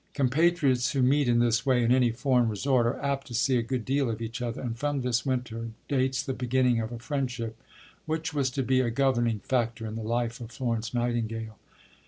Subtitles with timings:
[0.15, 3.61] Compatriots who meet in this way in any foreign resort are apt to see a
[3.61, 7.55] good deal of each other, and from this winter dates the beginning of a friendship
[8.07, 11.59] which was to be a governing factor in the life of Florence Nightingale.